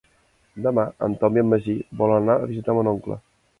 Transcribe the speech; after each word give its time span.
Demà 0.67 0.85
en 1.09 1.17
Tom 1.25 1.37
i 1.39 1.43
en 1.43 1.53
Magí 1.53 1.77
volen 2.01 2.19
anar 2.25 2.41
a 2.47 2.51
visitar 2.55 2.79
mon 2.79 2.93
oncle. 2.97 3.23